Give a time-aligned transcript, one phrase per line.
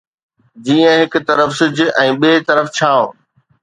[0.69, 3.07] جيئن هڪ طرف سج ۽ ٻئي طرف ڇانو